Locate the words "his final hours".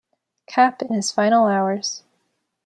0.91-2.01